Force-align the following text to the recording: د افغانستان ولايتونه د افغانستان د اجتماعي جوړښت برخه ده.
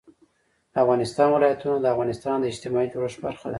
د 0.73 0.73
افغانستان 0.83 1.27
ولايتونه 1.31 1.77
د 1.79 1.85
افغانستان 1.93 2.35
د 2.39 2.45
اجتماعي 2.51 2.87
جوړښت 2.93 3.19
برخه 3.25 3.43
ده. 3.49 3.49